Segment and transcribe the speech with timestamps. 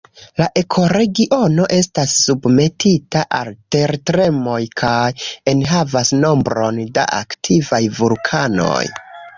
[0.41, 5.05] La ekoregiono estas submetita al tertremoj kaj
[5.55, 8.85] enhavas nombron da aktivaj vulkanoj.